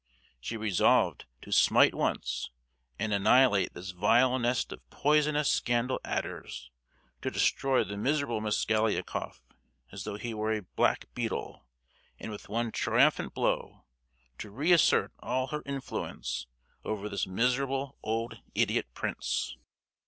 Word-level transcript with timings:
She 0.39 0.57
resolved 0.57 1.27
to 1.43 1.51
smite 1.51 1.93
once, 1.93 2.49
and 2.97 3.13
annihilate 3.13 3.75
this 3.75 3.91
vile 3.91 4.39
nest 4.39 4.71
of 4.71 4.89
poisonous 4.89 5.47
scandal 5.51 5.99
adders: 6.03 6.71
to 7.21 7.29
destroy 7.29 7.83
the 7.83 7.97
miserable 7.97 8.41
Mosgliakoff, 8.41 9.43
as 9.91 10.03
though 10.03 10.17
he 10.17 10.33
were 10.33 10.53
a 10.53 10.63
blackbeetle, 10.63 11.67
and 12.17 12.31
with 12.31 12.49
one 12.49 12.71
triumphant 12.71 13.35
blow 13.35 13.83
to 14.39 14.49
reassert 14.49 15.11
all 15.19 15.45
her 15.49 15.61
influence 15.67 16.47
over 16.83 17.07
this 17.07 17.27
miserable 17.27 17.95
old 18.01 18.41
idiot 18.55 18.87
prince! 18.95 19.55